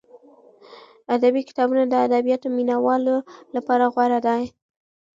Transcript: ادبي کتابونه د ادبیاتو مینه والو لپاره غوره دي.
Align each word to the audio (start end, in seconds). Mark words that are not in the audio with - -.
ادبي 1.15 1.41
کتابونه 1.49 1.83
د 1.87 1.93
ادبیاتو 2.07 2.47
مینه 2.55 2.77
والو 2.85 3.15
لپاره 3.55 3.83
غوره 3.93 4.19
دي. 4.27 4.43